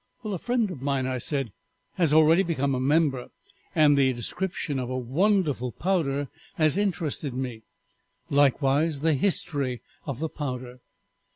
[0.25, 1.51] "'A friend of mine,' I said,
[1.93, 3.27] 'has already become a member,
[3.75, 7.61] and the description of a wonderful powder has interested me,
[8.27, 10.79] likewise the history of the powder.'